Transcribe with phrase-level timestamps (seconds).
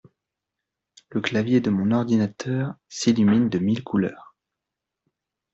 [1.11, 4.35] Le clavier de mon ordinateur s’illumine de mille couleurs.